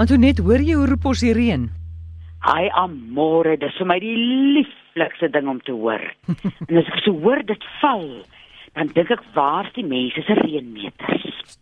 Antoinette, 0.00 0.40
hoor 0.40 0.62
jy 0.64 0.78
hoe 0.78 0.86
roep 0.88 1.10
ons 1.10 1.20
die 1.20 1.34
reën? 1.36 1.66
Hi 2.46 2.68
amore, 2.80 3.58
dis 3.60 3.74
vir 3.76 3.88
my 3.90 3.98
die 4.00 4.14
lieflikste 4.56 5.28
ding 5.34 5.48
om 5.50 5.58
te 5.66 5.74
hoor. 5.76 6.00
en 6.68 6.78
as 6.80 6.86
ek 6.88 7.02
so 7.04 7.12
hoor 7.20 7.42
dit 7.44 7.66
val, 7.82 8.06
dan 8.78 8.88
dink 8.94 9.10
ek 9.12 9.26
waar's 9.34 9.68
die 9.76 9.84
mense 9.84 10.22
se 10.24 10.36
reënmeters? 10.38 11.58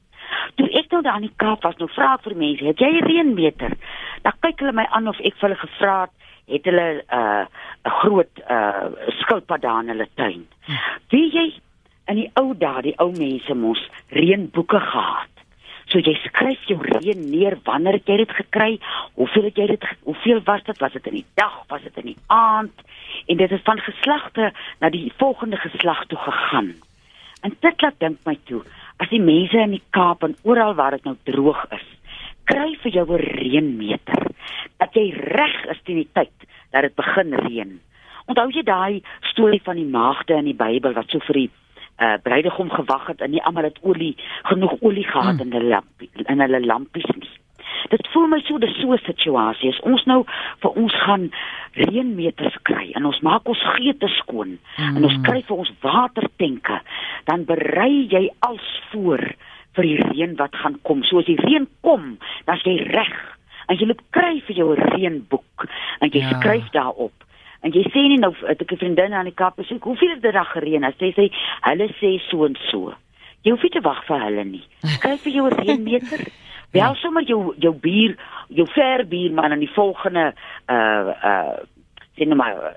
Toe 0.54 0.68
ek 0.78 0.94
nou 0.94 1.00
daar 1.02 1.18
in 1.18 1.26
die 1.26 1.34
Kaap 1.42 1.66
was, 1.66 1.74
nou 1.82 1.88
vra 1.96 2.12
ek 2.14 2.28
vir 2.28 2.36
mense, 2.38 2.66
het 2.68 2.84
jy 2.84 2.92
'n 2.92 3.08
reënmeter? 3.08 3.74
Dan 4.22 4.38
kyk 4.46 4.62
hulle 4.62 4.76
my 4.76 4.86
aan 4.94 5.10
of 5.10 5.18
ek 5.18 5.34
vir 5.40 5.48
hulle 5.48 5.62
gevra 5.64 5.96
het, 6.04 6.14
het 6.54 6.70
hulle 6.70 6.86
'n 6.94 7.02
uh, 7.18 7.44
'n 7.90 7.96
groot 8.04 8.44
uh, 8.46 8.86
skilpad 9.18 9.66
daar 9.66 9.82
in 9.82 9.90
hulle 9.96 10.06
tuin. 10.14 10.46
Wie 11.10 11.26
jy 11.26 11.48
in 12.06 12.22
die 12.22 12.30
ou 12.38 12.54
dae, 12.54 12.86
die 12.86 12.98
ou 13.02 13.10
mense 13.10 13.54
mos 13.54 13.82
reënboeke 14.14 14.78
gehad. 14.78 15.37
So 15.88 16.02
jy 16.04 16.12
skryf 16.20 16.66
jou 16.68 16.76
reën 16.84 17.20
neer 17.30 17.56
wanneer 17.64 17.96
jy 18.04 18.18
dit 18.20 18.32
gekry, 18.42 18.74
hoeveel 19.16 19.48
het 19.48 19.56
jy 19.56 19.66
dit 19.70 19.84
hoeveel 20.04 20.42
was 20.44 20.64
dit? 20.66 20.80
Was 20.82 20.92
dit 20.92 21.06
in 21.08 21.16
die 21.20 21.28
dag, 21.40 21.62
was 21.72 21.82
dit 21.82 21.96
in 22.02 22.10
die 22.10 22.18
aand? 22.26 22.84
En 23.26 23.40
dit 23.40 23.50
het 23.50 23.64
van 23.64 23.80
geslagte 23.80 24.52
na 24.80 24.90
die 24.92 25.08
volgende 25.16 25.56
geslag 25.56 26.04
toe 26.12 26.18
gegaan. 26.18 26.74
En 27.40 27.56
dit 27.60 27.82
laat 27.82 27.96
dink 28.02 28.18
my 28.26 28.36
toe, 28.50 28.60
as 29.00 29.08
die 29.08 29.22
mense 29.22 29.56
in 29.62 29.76
die 29.78 29.84
Kaap 29.96 30.26
en 30.26 30.36
oral 30.42 30.74
waar 30.76 30.96
dit 30.98 31.06
nou 31.08 31.16
droog 31.24 31.64
is, 31.72 31.86
kry 32.50 32.74
vir 32.82 32.92
jou 32.92 33.06
'n 33.08 33.24
reënmeter. 33.40 34.28
Dat 34.76 34.94
jy 34.94 35.12
reg 35.12 35.56
is 35.72 35.80
teen 35.84 36.04
die 36.04 36.12
tyd 36.12 36.34
dat 36.70 36.82
dit 36.82 36.94
begin 36.94 37.34
reën. 37.34 37.80
Onthou 38.26 38.50
jy 38.52 38.62
daai 38.62 39.02
storie 39.20 39.62
van 39.64 39.76
die 39.76 39.88
maagde 39.88 40.34
in 40.34 40.44
die 40.44 40.58
Bybel 40.58 40.92
wat 40.92 41.08
so 41.10 41.18
vir 41.18 41.34
die 41.34 41.50
uh 41.98 42.14
bruidegom 42.22 42.70
gewag 42.70 43.06
het 43.06 43.20
en 43.20 43.30
nie 43.30 43.42
almal 43.42 43.66
het 43.66 43.78
olie 43.82 44.14
genoeg 44.42 44.76
olie 44.80 45.06
gehad 45.06 45.40
hmm. 45.40 45.46
in 45.46 45.52
hulle 45.52 45.68
lamp 45.68 46.26
in 46.26 46.40
hulle 46.40 46.60
lampies 46.66 47.10
nie. 47.16 47.30
Dit 47.88 48.08
voel 48.12 48.26
my 48.28 48.40
so 48.46 48.58
'n 48.58 48.74
so 48.80 48.96
situasie. 48.96 49.70
As 49.70 49.80
ons 49.80 50.04
nou 50.04 50.24
vir 50.62 50.70
ons 50.70 50.94
gaan 51.04 51.30
reënmeters 51.72 52.56
kry 52.62 52.92
en 52.94 53.04
ons 53.04 53.20
maak 53.20 53.48
ons 53.48 53.62
geete 53.76 54.08
skoon 54.08 54.58
hmm. 54.76 54.96
en 54.96 55.04
ons 55.04 55.14
hmm. 55.14 55.22
kry 55.22 55.42
vir 55.42 55.56
ons 55.56 55.72
watertenke, 55.80 56.80
dan 57.24 57.44
berei 57.44 58.06
jy 58.10 58.30
als 58.38 58.80
voor 58.90 59.24
vir 59.74 59.84
die 59.84 59.98
reën 60.02 60.36
wat 60.36 60.54
gaan 60.56 60.78
kom. 60.82 61.02
So 61.02 61.18
as 61.18 61.26
die 61.26 61.40
reën 61.40 61.66
kom, 61.80 62.18
dan 62.46 62.58
jy 62.64 62.78
reg. 62.90 63.14
En 63.68 63.76
jy 63.76 63.86
loop 63.86 64.02
kry 64.10 64.40
vir 64.46 64.56
jou 64.56 64.74
'n 64.74 64.82
reënboek 64.94 65.66
en 66.00 66.10
jy 66.10 66.20
ja. 66.20 66.38
skryf 66.38 66.70
daarop 66.70 67.27
En 67.66 67.74
jy 67.74 67.82
sê 67.90 68.04
nie 68.06 68.20
nou 68.22 68.32
het 68.46 68.60
ek 68.62 68.72
'n 68.72 68.80
vriendin 68.82 69.12
aan 69.12 69.30
die 69.30 69.34
kap 69.34 69.58
gesê 69.58 69.78
hoeveel 69.80 70.10
het 70.10 70.22
dit 70.22 70.32
dag 70.32 70.50
gereën? 70.52 70.92
Sy 70.98 71.12
sê 71.12 71.30
hulle 71.62 71.88
sê 72.00 72.18
so 72.30 72.44
en 72.46 72.56
so. 72.70 72.94
Jy 73.42 73.50
hoef 73.50 73.62
nie 73.62 73.70
te 73.70 73.80
wag 73.80 74.04
vir 74.06 74.20
hulle 74.20 74.44
nie. 74.44 74.64
Skryf 74.82 75.22
vir 75.22 75.32
jou 75.32 75.48
reënmeter. 75.48 76.26
Bel 76.76 76.94
sommer 76.94 77.24
jou 77.24 77.54
jou 77.56 77.72
buur, 77.72 78.16
jou 78.48 78.66
ver 78.74 79.06
buurman 79.06 79.52
aan 79.52 79.64
die 79.64 79.74
volgende 79.74 80.34
uh 80.68 81.14
uh 81.24 81.56
sien 82.16 82.36
maar 82.36 82.74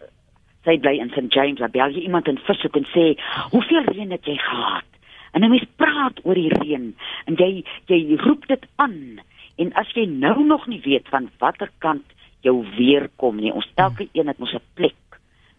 sy 0.63 0.77
bly 0.77 0.97
in 1.01 1.09
St 1.09 1.33
James, 1.33 1.59
daar 1.59 1.73
bel 1.73 1.89
jy 1.89 2.05
iemand 2.05 2.27
in 2.27 2.37
Fishoek 2.37 2.77
en 2.77 2.85
sê 2.93 3.17
hoeveel 3.51 3.83
reën 3.89 4.11
het 4.11 4.25
jy 4.25 4.37
gehad? 4.37 4.85
En 5.33 5.41
dan 5.41 5.49
mens 5.49 5.65
praat 5.75 6.19
oor 6.23 6.37
die 6.37 6.53
reën 6.53 6.95
en 7.25 7.35
jy 7.35 7.63
jy 7.89 8.17
roep 8.21 8.47
dit 8.47 8.65
aan. 8.75 9.19
En 9.57 9.73
as 9.73 9.89
jy 9.93 10.05
nou 10.05 10.43
nog 10.45 10.67
nie 10.67 10.81
weet 10.83 11.07
van 11.09 11.29
watter 11.39 11.71
kant 11.79 12.05
jou 12.45 12.55
weer 12.77 13.09
kom 13.15 13.39
nie. 13.39 13.53
Ons 13.53 13.69
elke 13.75 14.07
een 14.13 14.27
het 14.27 14.39
mos 14.39 14.53
'n 14.53 14.63
plek 14.73 14.95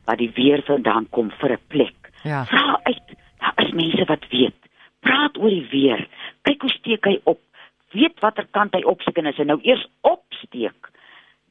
waar 0.05 0.16
die 0.16 0.30
weer 0.34 0.62
vandaan 0.62 1.06
kom 1.11 1.30
vir 1.30 1.52
'n 1.52 1.66
plek. 1.69 2.11
Ja. 2.22 2.44
Vra 2.44 2.80
uit. 2.83 3.08
Daar 3.38 3.64
is 3.66 3.72
mense 3.72 4.05
wat 4.05 4.28
weet. 4.30 4.58
Praat 5.00 5.38
oor 5.38 5.50
die 5.50 5.69
weer. 5.70 6.08
Kyk 6.42 6.60
hoe 6.60 6.70
steek 6.70 7.05
hy 7.05 7.20
op. 7.25 7.41
Weet 7.91 8.20
watter 8.20 8.47
kant 8.50 8.75
hy 8.75 8.83
opsteek 8.83 9.19
en 9.19 9.27
as 9.27 9.36
hy 9.36 9.44
nou 9.44 9.58
eers 9.62 9.86
opsteek, 10.00 10.91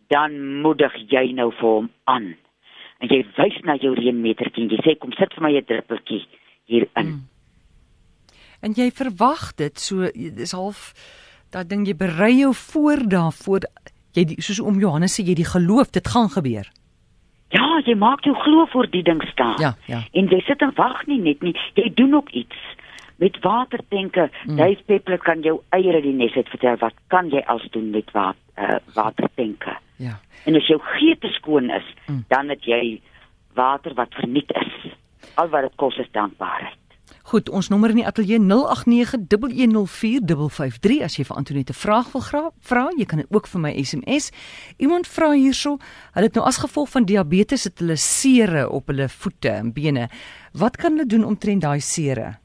dan 0.07 0.61
moedig 0.61 0.93
jy 1.07 1.31
nou 1.31 1.51
vir 1.51 1.69
hom 1.69 1.89
aan. 2.03 2.35
En 2.99 3.07
jy 3.07 3.25
wys 3.37 3.59
na 3.63 3.75
jou 3.75 3.93
reënmetertjie 3.95 4.63
en 4.63 4.69
jy 4.69 4.79
sê 4.83 4.97
kom 4.97 5.11
sit 5.11 5.33
vir 5.33 5.43
my 5.43 5.57
'n 5.57 5.65
druppeltjie 5.65 6.27
hier 6.65 6.87
in. 6.95 7.05
Hmm. 7.05 7.27
En 8.61 8.73
jy 8.73 8.91
verwag 8.91 9.55
dit 9.55 9.79
so 9.79 10.09
dis 10.13 10.51
half 10.51 10.93
dat 11.51 11.69
ding 11.69 11.87
jy 11.87 11.95
berei 11.95 12.35
jou 12.39 12.53
voor 12.55 13.01
daarvoor 13.09 13.65
jy 14.17 14.25
die, 14.33 14.37
soos 14.41 14.59
om 14.59 14.79
Johannes 14.79 15.15
sê 15.17 15.25
jy 15.25 15.35
die 15.39 15.47
geloof 15.47 15.91
dit 15.95 16.07
gaan 16.07 16.29
gebeur. 16.29 16.69
Ja, 17.51 17.81
jy 17.85 17.95
maak 17.99 18.23
jou 18.23 18.35
glo 18.35 18.65
voor 18.71 18.87
die 18.91 19.03
ding 19.03 19.21
staan. 19.31 19.57
Ja, 19.59 19.73
ja. 19.91 20.03
En 20.15 20.29
jy 20.31 20.39
sit 20.47 20.61
en 20.63 20.71
wag 20.77 21.03
nie 21.07 21.19
net 21.19 21.41
nie, 21.43 21.55
jy 21.75 21.91
doen 21.95 22.13
ook 22.19 22.31
iets. 22.31 22.57
Met 23.21 23.37
watertenke, 23.43 24.29
mm. 24.47 24.57
jy 24.57 24.77
Peppler 24.87 25.19
kan 25.21 25.43
jou 25.45 25.59
eiere 25.75 26.01
die 26.01 26.15
nes 26.15 26.33
het 26.33 26.49
vertel 26.49 26.79
wat 26.81 26.95
kan 27.13 27.29
jy 27.29 27.43
als 27.51 27.67
doen 27.75 27.91
met 27.93 28.09
wat 28.15 28.39
uh, 28.57 28.79
watertenke. 28.95 29.75
Ja. 30.01 30.17
En 30.49 30.57
as 30.57 30.69
jou 30.71 30.79
geete 30.95 31.29
skoon 31.35 31.69
is, 31.69 31.85
mm. 32.07 32.23
dan 32.33 32.49
het 32.49 32.65
jy 32.65 33.01
water 33.53 33.93
wat 33.93 34.15
verniet 34.17 34.49
is. 34.57 34.93
Al 35.35 35.51
wat 35.53 35.67
dit 35.67 35.75
kos 35.77 35.99
is 36.01 36.09
dankbaarheid. 36.17 36.79
Goed, 37.29 37.51
ons 37.53 37.67
nommer 37.69 37.93
in 37.93 37.99
die 38.01 38.07
ateljee 38.07 38.39
0891104553 38.41 41.03
as 41.05 41.17
jy 41.19 41.25
vir 41.27 41.37
Antoinette 41.37 41.73
'n 41.73 41.77
vraag 41.77 42.07
wil 42.13 42.23
vra, 42.59 42.89
jy 42.97 43.05
kan 43.05 43.19
dit 43.19 43.27
ook 43.29 43.47
vir 43.47 43.61
my 43.61 43.83
SMS. 43.83 44.31
Iemand 44.77 45.07
vra 45.07 45.31
hierso, 45.31 45.77
hulle 46.13 46.25
het 46.25 46.35
nou 46.35 46.45
as 46.45 46.57
gevolg 46.57 46.89
van 46.89 47.05
diabetes 47.05 47.63
het 47.63 47.79
hulle 47.79 47.95
sere 47.95 48.69
op 48.69 48.87
hulle 48.87 49.09
voete 49.09 49.49
en 49.49 49.73
bene. 49.73 50.09
Wat 50.53 50.77
kan 50.77 50.91
hulle 50.91 51.05
doen 51.05 51.23
om 51.23 51.37
trend 51.37 51.61
daai 51.61 51.79
sere? 51.79 52.37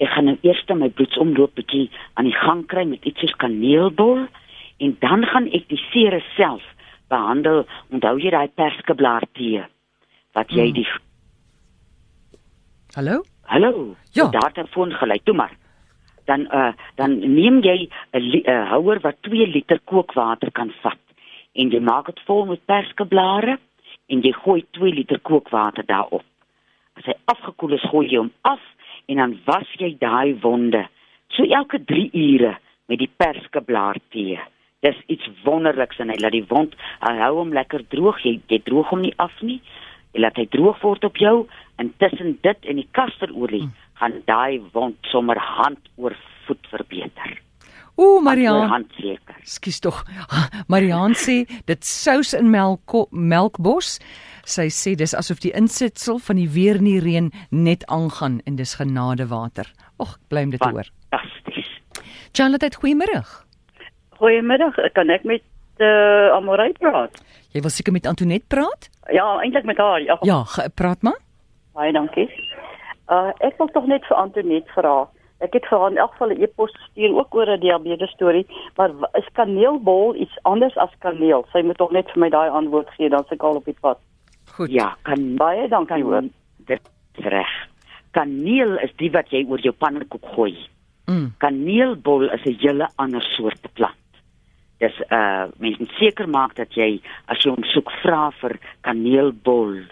Ek 0.00 0.08
gaan 0.08 0.24
nou 0.24 0.38
eers 0.42 0.64
my 0.68 0.88
bloedsomloop 0.88 1.54
bietjie 1.54 1.90
aan 2.14 2.24
die 2.24 2.36
gang 2.36 2.66
kry 2.66 2.84
met 2.84 3.04
iets 3.04 3.20
soos 3.20 3.36
kaneelbol 3.36 4.26
en 4.78 4.96
dan 5.00 5.24
gaan 5.24 5.46
ek 5.52 5.68
die 5.68 5.80
sere 5.92 6.20
self 6.36 6.62
behandel. 7.08 7.66
Onthou 7.90 8.18
jy 8.18 8.30
daai 8.30 8.48
perskeblaar 8.48 9.22
tee 9.34 9.64
wat 10.32 10.50
jy 10.50 10.66
hmm. 10.66 10.74
die 10.74 10.86
Hallo? 12.96 13.20
Hallo. 13.46 13.94
Ja. 14.12 14.28
Daar 14.28 14.50
het 14.52 14.68
foon 14.68 14.92
gelei. 14.92 15.20
Toe 15.22 15.34
maar. 15.34 15.56
Dan 16.24 16.40
uh 16.40 16.72
dan 16.94 17.18
neem 17.18 17.60
jy 17.62 17.88
'n 18.10 18.50
uh, 18.50 18.70
houer 18.70 19.00
wat 19.00 19.16
2 19.20 19.46
liter 19.46 19.80
kookwater 19.84 20.50
kan 20.52 20.72
vat 20.82 20.98
en 21.52 21.70
jy 21.70 21.80
maak 21.80 22.06
dit 22.06 22.20
vol 22.26 22.44
met 22.44 22.64
perskeblare 22.64 23.58
en 24.06 24.20
jy 24.20 24.32
gooi 24.32 24.64
2 24.70 24.92
liter 24.92 25.20
kookwater 25.20 25.86
daarop. 25.86 26.24
As 26.94 27.04
hy 27.04 27.14
afgekoel 27.24 27.72
is, 27.72 27.88
gooi 27.90 28.08
jy 28.08 28.18
hom 28.18 28.32
af 28.40 28.60
en 29.06 29.16
dan 29.16 29.38
was 29.44 29.68
jy 29.78 29.96
daai 29.98 30.34
wonde 30.40 30.88
so 31.28 31.42
elke 31.42 31.84
3 31.84 32.10
ure 32.12 32.58
met 32.86 32.98
die 32.98 33.10
perskeblaar 33.16 33.96
tee. 34.08 34.40
Dis 34.80 34.96
iets 35.06 35.28
wonderliks 35.44 35.98
en 35.98 36.08
hy 36.08 36.18
laat 36.18 36.32
die 36.32 36.46
wond 36.48 36.74
hou 37.00 37.34
hom 37.38 37.52
lekker 37.52 37.88
droog. 37.88 38.18
Jy 38.24 38.40
jy 38.48 38.58
droog 38.58 38.88
hom 38.88 39.00
nie 39.00 39.14
af 39.16 39.42
nie. 39.42 39.60
Jy 40.16 40.22
laat 40.24 40.38
hy 40.40 40.46
droog 40.48 40.78
word 40.80 41.02
op 41.04 41.18
jou 41.20 41.34
en 41.76 41.90
tussen 42.00 42.38
dit 42.40 42.70
en 42.70 42.78
die 42.80 42.88
kasterolie 42.96 43.66
hmm. 43.66 43.74
gaan 44.00 44.14
daai 44.24 44.62
wond 44.72 44.96
sommer 45.12 45.36
hand 45.36 45.90
oor 46.00 46.16
voet 46.46 46.70
verbeter. 46.72 47.34
Ooh 48.00 48.22
Marian. 48.24 48.86
Skus 49.44 49.82
tog. 49.84 49.98
Marian 50.72 51.12
sê 51.12 51.42
dit 51.68 51.84
sous 51.84 52.32
in 52.32 52.48
melk 52.48 52.96
melkbos. 53.12 53.98
Sy 54.48 54.70
sê 54.72 54.94
dis 54.96 55.12
asof 55.12 55.44
die 55.44 55.52
insetsel 55.52 56.16
van 56.24 56.40
die 56.40 56.48
weer 56.48 56.80
nie 56.80 56.96
reën 57.04 57.28
net 57.52 57.84
aangaan 57.92 58.40
en 58.48 58.56
dis 58.56 58.76
genadewater. 58.80 59.68
Ag, 60.00 60.16
blame 60.32 60.56
dit 60.56 60.64
hoor. 60.64 60.88
Fantasties. 61.12 61.68
Charlotte, 62.32 62.72
goeiemôre. 62.80 63.20
Goeiemôre. 64.16 64.72
Kan 64.96 65.12
ek 65.12 65.28
met 65.28 65.44
uh, 65.80 65.86
eh, 65.86 66.32
Amorey 66.36 66.72
praat? 66.72 67.22
Jy 67.52 67.60
wil 67.60 67.70
seker 67.70 67.92
met 67.92 68.06
Antoinette 68.06 68.46
praat? 68.46 68.90
Ja, 69.12 69.40
eintlik 69.40 69.64
met 69.64 69.76
haar. 69.76 70.00
Ja, 70.02 70.18
ja 70.20 70.44
praat 70.74 71.02
maar. 71.02 71.18
Baie 71.72 71.92
dankie. 71.92 72.28
Uh 73.08 73.30
ek 73.38 73.58
wil 73.58 73.68
tog 73.72 73.86
net 73.86 74.04
vir 74.08 74.16
Antoinette 74.16 74.72
vra. 74.74 75.06
Ek 75.44 75.52
het 75.52 75.66
vir 75.68 75.78
haar 75.78 75.90
in 75.92 75.98
elk 76.00 76.12
geval 76.16 76.32
'n 76.32 76.42
e-pos 76.42 76.72
gestuur 76.72 77.16
ook 77.16 77.34
oor 77.34 77.50
'n 77.50 77.60
diabetes 77.60 78.10
storie, 78.10 78.46
maar 78.76 78.90
is 79.12 79.28
kaneelbol 79.32 80.14
iets 80.14 80.38
anders 80.42 80.76
as 80.76 80.92
kaneel? 80.98 81.44
Sy 81.52 81.62
moet 81.62 81.76
tog 81.76 81.90
net 81.90 82.10
vir 82.10 82.20
my 82.20 82.28
daai 82.28 82.50
antwoord 82.50 82.88
gee 82.96 83.08
dan 83.08 83.24
se 83.28 83.36
kaal 83.36 83.56
op 83.56 83.64
die 83.64 83.76
pad. 83.80 83.98
Goed. 84.56 84.70
Ja, 84.70 84.96
kan 85.02 85.36
baie 85.36 85.68
dankie 85.68 86.02
hoor. 86.02 86.24
Dit 86.66 86.80
is 87.14 87.24
reg. 87.24 87.52
Kaneel 88.10 88.78
is 88.78 88.92
die 88.96 89.10
wat 89.10 89.28
jy 89.30 89.44
oor 89.48 89.60
jou 89.60 89.74
pannekoek 89.74 90.24
gooi. 90.34 90.56
Mm. 91.06 91.34
Kaneelbol 91.38 92.30
is 92.32 92.44
'n 92.44 92.56
hele 92.60 92.88
ander 92.96 93.22
soort 93.22 93.72
plant. 93.74 93.94
Dis 94.78 94.96
uh 95.08 95.46
mens 95.58 95.78
moet 95.78 95.92
seker 95.98 96.28
maak 96.28 96.54
dat 96.54 96.74
jy 96.76 97.00
as 97.26 97.40
jy 97.42 97.50
hom 97.50 97.64
soek 97.64 97.90
vra 98.02 98.30
vir 98.40 98.58
kaneelbol 98.80 99.86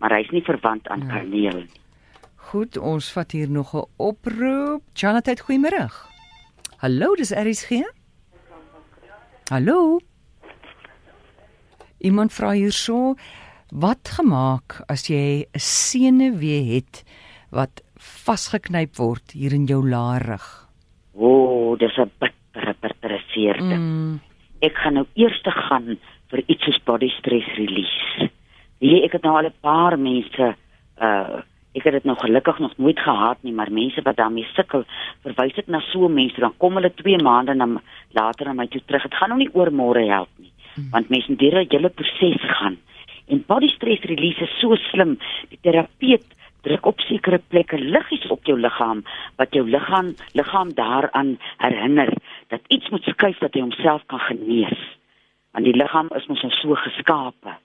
maar 0.00 0.16
hy's 0.16 0.30
nie 0.32 0.44
verwant 0.44 0.88
aan 0.88 1.04
ja. 1.04 1.18
kaneel 1.18 1.64
nie. 1.66 1.80
Goed, 2.50 2.78
ons 2.80 3.12
vat 3.14 3.32
hier 3.36 3.50
nog 3.50 3.74
'n 3.76 3.86
oproep. 3.96 4.82
Jonathan, 4.94 5.38
goeiemôre. 5.38 5.86
Hallo, 6.82 7.14
dis 7.14 7.30
RSG. 7.30 7.84
Hallo. 9.50 10.00
Iemand 11.98 12.32
vra 12.32 12.50
hierso, 12.50 13.14
wat 13.70 14.08
gemaak 14.08 14.82
as 14.88 15.06
jy 15.06 15.44
'n 15.44 15.58
senuwee 15.60 16.74
het 16.74 17.04
wat 17.50 17.82
vasgeknyp 17.96 18.96
word 18.96 19.30
hier 19.30 19.52
in 19.52 19.66
jou 19.66 19.88
laarig? 19.88 20.68
O, 21.12 21.26
oh, 21.26 21.78
dis 21.78 21.98
'n 21.98 22.10
bittere 22.18 22.74
bittere 22.80 23.20
seerte. 23.28 23.76
Mm. 23.76 24.20
Ek 24.60 24.76
gaan 24.76 24.98
nou 25.00 25.06
eers 25.14 25.40
te 25.42 25.50
gaan 25.50 25.96
vir 26.30 26.42
iets 26.46 26.64
soos 26.64 26.80
body 26.84 27.08
stress 27.18 27.48
release. 27.58 28.28
Wie 28.80 29.02
ek 29.04 29.16
het 29.18 29.24
nou 29.26 29.36
al 29.36 29.48
'n 29.50 29.60
paar 29.60 29.98
mense 29.98 30.54
uh 31.00 31.42
ek 31.70 31.84
het 31.84 31.92
dit 31.92 32.04
nog 32.04 32.18
gelukkig 32.18 32.58
nog 32.58 32.72
nooit 32.76 32.98
gehad 32.98 33.38
nie, 33.42 33.52
maar 33.52 33.70
mense 33.72 34.02
wat 34.02 34.16
daarmee 34.16 34.46
sukkel, 34.54 34.82
verwys 35.22 35.54
dit 35.54 35.68
na 35.68 35.78
so 35.80 36.08
mense, 36.08 36.40
dan 36.40 36.54
kom 36.58 36.74
hulle 36.74 36.90
2 36.94 37.22
maande 37.22 37.54
na 37.54 37.80
later 38.10 38.46
na 38.46 38.52
my 38.52 38.66
toe 38.66 38.82
terug. 38.86 39.02
Dit 39.02 39.14
gaan 39.14 39.28
nou 39.28 39.38
nie 39.38 39.54
oor 39.54 39.70
môre 39.70 40.02
help 40.06 40.28
nie, 40.38 40.50
hmm. 40.74 40.90
want 40.90 41.08
mense 41.08 41.36
deur 41.36 41.60
'n 41.60 41.66
hele 41.70 41.88
proses 41.88 42.42
gaan. 42.42 42.76
En 43.28 43.44
body 43.46 43.68
stress 43.68 44.02
release 44.02 44.42
is 44.42 44.58
so 44.58 44.74
slim. 44.74 45.18
Die 45.48 45.58
terapeut 45.62 46.26
druk 46.62 46.86
op 46.86 47.00
sekere 47.00 47.38
plekke 47.38 47.78
liggies 47.78 48.26
op 48.34 48.44
jou 48.48 48.58
liggaam 48.58 49.04
wat 49.40 49.54
jou 49.56 49.64
liggaam 49.68 50.14
liggaam 50.32 50.74
daaraan 50.74 51.38
herinner 51.62 52.12
dat 52.50 52.60
iets 52.68 52.88
moet 52.90 53.06
skuif 53.06 53.38
dat 53.38 53.54
hy 53.54 53.62
homself 53.62 54.02
kan 54.06 54.22
genees. 54.26 54.78
Want 55.54 55.64
die 55.66 55.76
liggaam 55.76 56.10
is 56.18 56.26
mos 56.26 56.42
so 56.60 56.74
geskape. 56.74 57.56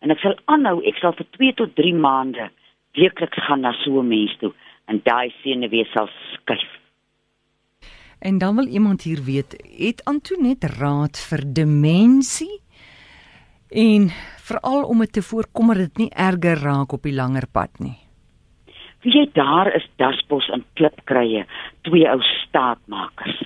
En 0.00 0.10
ek 0.14 0.22
sal 0.22 0.36
aanhou, 0.50 0.80
ek 0.86 0.98
sal 1.02 1.14
vir 1.18 1.26
2 1.36 1.54
tot 1.60 1.74
3 1.78 1.94
maande 1.94 2.50
weekliks 2.98 3.42
gaan 3.46 3.60
na 3.66 3.72
so 3.82 4.00
'n 4.00 4.08
mens 4.08 4.36
toe 4.38 4.52
en 4.90 5.00
daai 5.04 5.30
senuwee 5.42 5.86
sal 5.92 6.08
skuif. 6.32 6.70
En 8.18 8.38
dan 8.38 8.56
wil 8.56 8.66
iemand 8.66 9.02
hier 9.02 9.22
weet, 9.24 9.56
het 9.78 10.04
Antoinette 10.04 10.66
raad 10.66 11.18
vir 11.28 11.42
demensie? 11.52 12.60
En 13.68 14.10
veral 14.38 14.82
om 14.82 14.98
dit 14.98 15.12
te 15.12 15.22
voorkom 15.22 15.66
dat 15.66 15.76
dit 15.76 15.96
nie 15.96 16.10
erger 16.10 16.58
raak 16.58 16.92
op 16.92 17.02
die 17.02 17.14
langer 17.14 17.46
pad 17.52 17.78
nie. 17.78 17.96
Wie 19.00 19.12
jy 19.14 19.28
daar 19.32 19.70
is 19.74 19.86
dasbos 19.96 20.50
en 20.52 20.64
klipkrye, 20.76 21.46
twee 21.88 22.08
ou 22.08 22.20
staatmakers. 22.20 23.38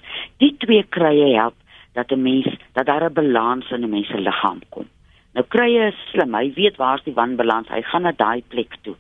Die 0.43 0.51
twee 0.59 0.83
krye 0.83 1.35
help 1.37 1.55
dat 1.95 2.11
'n 2.11 2.23
mens 2.23 2.49
dat 2.73 2.87
daar 2.87 3.05
'n 3.05 3.15
balans 3.15 3.71
in 3.71 3.85
'n 3.85 3.91
mens 3.91 4.09
se 4.09 4.19
liggaam 4.19 4.61
kom. 4.69 4.89
Nou 5.35 5.47
krye 5.49 5.87
is 5.87 6.11
slim, 6.11 6.35
hy 6.35 6.53
weet 6.55 6.77
waar's 6.77 7.03
die 7.03 7.15
wanbalans, 7.15 7.69
hy 7.69 7.83
gaan 7.83 8.03
na 8.03 8.13
daai 8.13 8.43
plek 8.49 8.77
toe. 8.83 8.95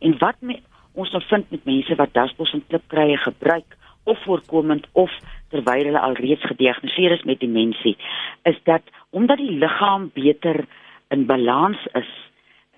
En 0.00 0.18
wat 0.18 0.36
me, 0.40 0.58
ons 0.94 1.10
nou 1.10 1.22
vind 1.22 1.50
met 1.50 1.64
mense 1.64 1.94
wat 1.94 2.14
dasbos 2.14 2.52
en 2.52 2.64
klipkrye 2.66 3.16
gebruik 3.16 3.76
of 4.04 4.18
voorkomend 4.22 4.86
of 4.92 5.10
terwyl 5.48 5.84
hulle 5.84 6.00
alreeds 6.00 6.42
gediagnoseer 6.42 7.10
is 7.10 7.22
met 7.22 7.40
demensie, 7.40 7.96
is 8.42 8.58
dat 8.64 8.82
omdat 9.10 9.38
die 9.38 9.58
liggaam 9.58 10.10
beter 10.14 10.64
in 11.10 11.26
balans 11.26 11.86
is, 11.92 12.10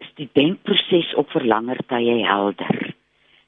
is 0.01 0.11
die 0.15 0.29
denkproses 0.33 1.15
op 1.15 1.31
vir 1.31 1.45
langer 1.45 1.79
tye 1.87 2.25
helder. 2.27 2.95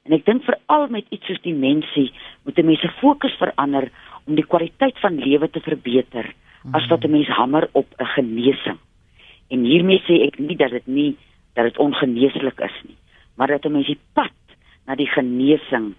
En 0.05 0.13
ek 0.13 0.25
dink 0.25 0.43
veral 0.45 0.87
met 0.93 1.05
iets 1.09 1.25
soos 1.25 1.41
demensie 1.41 2.11
moet 2.45 2.57
'n 2.57 2.65
mens 2.65 2.81
se 2.81 2.89
fokus 3.01 3.33
verander 3.41 3.89
om 4.25 4.35
die 4.35 4.45
kwaliteit 4.45 4.99
van 4.99 5.17
lewe 5.17 5.49
te 5.49 5.59
verbeter 5.59 6.33
as 6.71 6.87
wat 6.87 7.03
'n 7.03 7.11
mens 7.11 7.27
hamer 7.27 7.69
op 7.71 7.87
'n 7.97 8.05
genesing. 8.05 8.77
En 9.49 9.63
hiermee 9.63 10.01
sê 10.05 10.21
ek 10.27 10.39
nie 10.39 10.55
dat 10.55 10.71
dit 10.71 10.87
nie 10.87 11.17
dat 11.53 11.63
dit 11.63 11.77
ongeneeslik 11.77 12.59
is 12.59 12.77
nie, 12.83 12.97
maar 13.35 13.47
dat 13.47 13.65
'n 13.65 13.71
mens 13.71 13.87
die 13.87 13.99
pad 14.13 14.33
na 14.85 14.95
die 14.95 15.09
genesing 15.09 15.93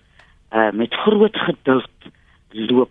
uh 0.52 0.70
met 0.70 0.94
groot 0.94 1.36
geduld 1.36 1.90
loop 2.50 2.90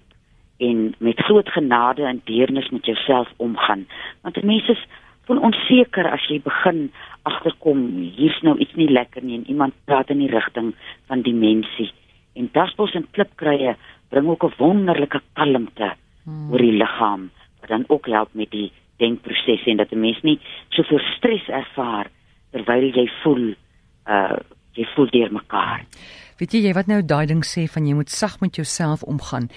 en 0.57 0.95
met 0.97 1.19
groot 1.19 1.49
genade 1.49 2.03
en 2.03 2.21
deernis 2.23 2.69
met 2.69 2.85
jouself 2.85 3.27
omgaan. 3.37 3.87
Want 4.21 4.43
mense 4.43 4.71
is 4.71 4.85
voel 5.25 5.39
onseker 5.39 6.11
as 6.11 6.27
jy 6.27 6.41
begin 6.41 6.91
agterkom 7.25 7.83
hier's 8.17 8.37
nou 8.45 8.55
iets 8.61 8.75
nie 8.79 8.89
lekker 8.89 9.23
nie 9.23 9.39
en 9.39 9.47
iemand 9.49 9.73
praat 9.89 10.09
in 10.13 10.21
die 10.23 10.31
rigting 10.31 10.73
van 11.09 11.21
demensie 11.25 11.91
en 12.35 12.49
dasbos 12.53 12.95
en 12.95 13.07
klipkrye 13.11 13.75
bring 14.09 14.27
ook 14.29 14.43
'n 14.43 14.57
wonderlike 14.57 15.21
kalmte 15.33 15.93
hmm. 16.23 16.51
oor 16.51 16.61
die 16.61 16.77
liggaam 16.81 17.29
wat 17.61 17.69
dan 17.69 17.85
ook 17.87 18.07
help 18.07 18.33
met 18.33 18.51
die 18.51 18.71
denkproses 18.97 19.65
en 19.65 19.77
dat 19.77 19.91
'n 19.91 19.99
mens 19.99 20.21
nie 20.21 20.39
soveel 20.69 21.01
stres 21.17 21.47
ervaar 21.47 22.11
terwyl 22.51 22.91
jy 22.93 23.07
voel 23.23 23.53
uh 24.07 24.37
jy 24.75 24.85
voel 24.95 25.07
deur 25.07 25.31
mekaar. 25.31 25.85
Weet 26.35 26.51
jy, 26.51 26.59
jy 26.67 26.73
wat 26.75 26.87
nou 26.91 26.99
daai 26.99 27.25
ding 27.31 27.43
sê 27.47 27.63
van 27.71 27.85
jy 27.87 27.93
moet 27.95 28.09
sag 28.11 28.41
met 28.41 28.57
jouself 28.59 29.03
omgaan. 29.03 29.47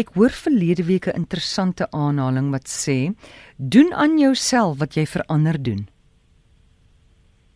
Ek 0.00 0.14
hoor 0.16 0.30
verlede 0.30 0.86
week 0.88 1.06
'n 1.06 1.16
interessante 1.16 1.84
aanhaling 1.90 2.50
wat 2.50 2.68
sê: 2.68 3.12
"Doen 3.56 3.92
aan 3.92 4.18
jouself 4.18 4.78
wat 4.78 4.94
jy 4.94 5.04
vir 5.06 5.22
ander 5.28 5.62
doen." 5.62 5.88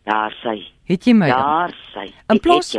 Daar 0.07 0.33
sê. 0.43 0.55
Het 0.87 1.03
jy 1.09 1.13
my? 1.13 1.27
Daar 1.29 1.73
sê. 1.93 2.07
In 2.31 2.39
plaas 2.39 2.71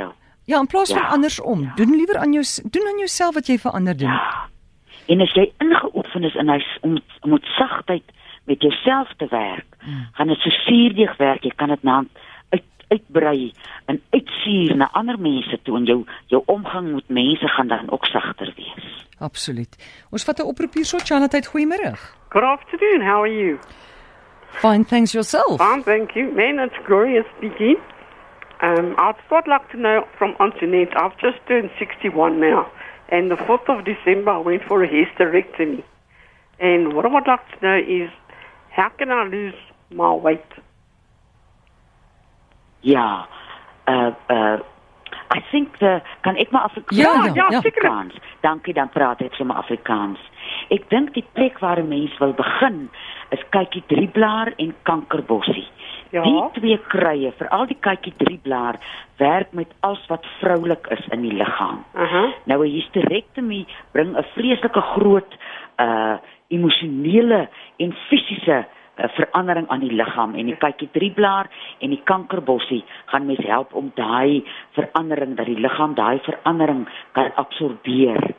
Ja, 0.48 0.60
in 0.62 0.66
plaas 0.66 0.88
ja, 0.88 0.96
van 0.96 1.08
andersom, 1.18 1.60
ja. 1.62 1.72
doen 1.76 1.90
liewer 1.96 2.16
aan 2.16 2.32
jou 2.32 2.44
doen 2.70 2.86
aan 2.88 2.98
jouself 2.98 3.34
wat 3.34 3.46
jy 3.46 3.58
vir 3.60 3.72
ander 3.76 3.96
doen. 3.96 4.08
Ja. 4.08 4.48
En 5.12 5.20
as 5.20 5.32
jy 5.36 5.50
ingeoefen 5.60 6.24
is 6.24 6.34
in 6.40 6.48
hy 6.48 6.62
om 6.80 6.96
om 7.20 7.30
met 7.30 7.44
sagtheid 7.56 8.04
met 8.48 8.62
jouself 8.62 9.12
te 9.16 9.26
werk, 9.30 9.76
hmm. 9.78 10.06
gaan 10.12 10.32
dit 10.32 10.40
so 10.40 10.50
suurdig 10.50 11.16
werk. 11.16 11.44
Jy 11.44 11.52
kan 11.56 11.68
dit 11.68 11.82
na 11.82 12.04
uitbrei 12.88 13.52
en 13.86 14.00
uitsuur 14.10 14.76
na 14.76 14.88
ander 14.92 15.18
mense 15.20 15.58
toe 15.62 15.76
en 15.76 15.84
jou 15.84 15.98
jou 16.32 16.42
omgang 16.46 16.92
met 16.94 17.08
mense 17.08 17.48
gaan 17.48 17.68
dan 17.68 17.90
ook 17.90 18.06
sagter 18.06 18.52
wees. 18.56 19.06
Absoluut. 19.18 19.76
Ons 20.10 20.24
vat 20.24 20.38
'n 20.38 20.48
oproep 20.52 20.74
hier 20.74 20.84
so 20.84 20.98
Chanatheid 20.98 21.46
goeiemôre. 21.46 21.92
Good 22.28 22.44
afternoon. 22.44 23.00
How 23.00 23.20
are 23.20 23.34
you? 23.34 23.58
Fine, 24.60 24.84
thanks 24.84 25.14
yourself. 25.14 25.58
Fine, 25.58 25.84
thank 25.84 26.16
you. 26.16 26.32
Man, 26.32 26.58
it's 26.58 26.74
glorious 26.86 27.24
speaking. 27.36 27.76
Um, 28.60 28.94
I'd 28.98 29.14
start 29.26 29.46
like 29.46 29.70
to 29.70 29.76
know 29.76 30.04
from 30.18 30.34
Antoinette. 30.40 30.96
I've 30.96 31.16
just 31.18 31.38
turned 31.46 31.70
61 31.78 32.40
now, 32.40 32.70
and 33.08 33.30
the 33.30 33.36
4th 33.36 33.68
of 33.68 33.84
December 33.84 34.32
I 34.32 34.38
went 34.38 34.62
for 34.64 34.82
a 34.82 34.88
hysterectomy. 34.88 35.84
And 36.58 36.92
what 36.94 37.04
I 37.06 37.08
would 37.08 37.26
like 37.26 37.46
to 37.52 37.58
know 37.62 37.78
is, 37.78 38.10
how 38.70 38.88
can 38.88 39.10
I 39.12 39.24
lose 39.24 39.54
my 39.90 40.12
weight? 40.12 40.44
Ja. 42.82 43.26
Uh 43.86 44.10
uh 44.28 44.58
I 45.30 45.40
think 45.50 45.78
the 45.78 46.00
kan 46.22 46.36
ek 46.36 46.50
maar 46.50 46.62
Afrikaans 46.62 46.96
Ja, 46.98 47.24
ja, 47.34 47.46
ja. 47.50 47.58
Afrikaans. 47.58 48.14
Dankie 48.40 48.74
dan 48.74 48.88
praat 48.88 49.20
ek 49.20 49.34
sommer 49.34 49.56
Afrikaans. 49.56 50.18
Ek 50.70 50.88
dink 50.90 51.14
die 51.14 51.24
plek 51.32 51.58
waar 51.58 51.78
'n 51.78 51.88
mens 51.88 52.18
wil 52.18 52.32
begin 52.32 52.90
is 53.30 53.42
kykie 53.50 53.82
drieblaar 53.86 54.52
en 54.56 54.74
kankerbossie. 54.82 55.66
Ja. 56.10 56.22
Die 56.24 56.60
twee 56.60 56.78
krye, 56.88 57.32
veral 57.36 57.66
die 57.68 57.76
kykie 57.84 58.14
drieblaar, 58.16 58.78
werk 59.20 59.52
met 59.52 59.72
alles 59.80 60.06
wat 60.08 60.24
vroulik 60.40 60.86
is 60.94 61.04
in 61.12 61.26
die 61.26 61.34
liggaam. 61.36 61.84
Uh 61.94 62.12
-huh. 62.12 62.32
Nou 62.44 62.64
'n 62.64 62.72
hysterektomie 62.72 63.66
bring 63.92 64.16
'n 64.16 64.24
vreeslike 64.34 64.80
groot 64.80 65.38
uh 65.76 66.16
emosionele 66.48 67.48
en 67.76 67.92
fisiese 68.08 68.66
'n 68.98 69.08
verandering 69.08 69.68
aan 69.68 69.80
die 69.80 69.92
liggaam 69.92 70.34
en 70.34 70.46
die 70.46 70.56
kykie 70.56 70.88
drieblaar 70.92 71.46
en 71.78 71.90
die 71.90 72.00
kankerbossie 72.04 72.84
gaan 73.06 73.26
mes 73.26 73.42
help 73.46 73.74
om 73.74 73.92
daai 73.94 74.44
verandering 74.78 75.36
dat 75.36 75.46
die 75.46 75.60
liggaam 75.60 75.94
daai 75.94 76.18
verandering 76.26 76.88
kan 77.12 77.30
absorbeer. 77.34 78.34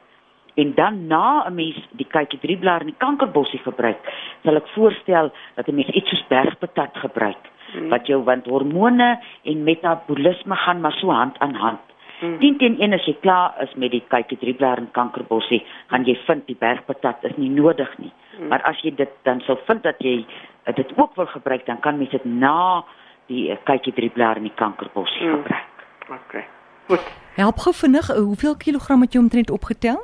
En 0.59 0.73
dan 0.75 1.07
na 1.07 1.45
'n 1.47 1.55
mens 1.55 1.77
die 1.91 2.07
kykie 2.07 2.39
drieblaar 2.39 2.81
en 2.81 2.91
die 2.91 3.03
kankerbossie 3.05 3.59
gebruik, 3.63 4.01
sal 4.43 4.55
ek 4.55 4.67
voorstel 4.75 5.31
dat 5.55 5.67
'n 5.67 5.75
mens 5.75 5.89
iets 5.89 6.09
soos 6.09 6.25
bergpatat 6.27 6.97
gebruik 7.05 7.43
hmm. 7.73 7.89
wat 7.89 8.07
jou 8.07 8.23
want 8.23 8.45
hormone 8.45 9.19
en 9.43 9.63
metabolisme 9.63 10.55
gaan 10.55 10.81
maar 10.81 10.97
so 10.97 11.11
hand 11.11 11.39
aan 11.39 11.55
hand. 11.55 11.79
Hmm. 12.19 12.37
Dien 12.37 12.57
teen 12.57 12.81
een 12.81 12.93
as 12.93 13.05
jy 13.05 13.15
klaar 13.21 13.55
is 13.63 13.73
met 13.75 13.91
die 13.91 14.03
kykie 14.07 14.37
drieblaar 14.37 14.77
en 14.77 14.91
kankerbossie, 14.91 15.61
gaan 15.87 16.05
jy 16.05 16.17
vind 16.25 16.47
die 16.47 16.57
bergpatat 16.59 17.23
is 17.23 17.35
nie 17.37 17.49
nodig 17.49 17.97
nie. 17.97 18.11
Hmm. 18.37 18.47
Maar 18.47 18.61
as 18.61 18.81
jy 18.83 18.95
dit 18.95 19.11
dan 19.23 19.39
sou 19.47 19.57
vind 19.65 19.83
dat 19.83 20.01
jy 20.03 20.25
uh, 20.25 20.75
dit 20.75 20.91
ook 20.97 21.15
wil 21.15 21.25
gebruik, 21.25 21.65
dan 21.65 21.79
kan 21.79 21.97
mens 21.97 22.11
dit 22.11 22.25
na 22.25 22.83
die 23.27 23.49
uh, 23.51 23.57
kykie 23.63 23.93
drieblaar 23.93 24.35
en 24.35 24.49
die 24.49 24.55
kankerbossie 24.55 25.27
hmm. 25.27 25.43
gebruik. 25.43 25.85
OK. 26.09 26.43
Goed. 26.89 27.07
Help 27.35 27.63
gou 27.63 27.73
vinnig, 27.73 28.09
uh, 28.11 28.17
hoeveel 28.17 28.57
kilogram 28.57 29.01
het 29.01 29.13
jy 29.13 29.19
omtrent 29.19 29.51
opgetel? 29.51 30.03